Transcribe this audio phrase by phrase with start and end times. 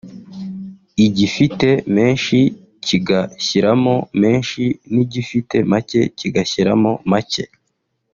[1.05, 2.37] igifite menshi
[2.85, 7.43] kigashyiramo menshi n’igifite make kigashyiramo make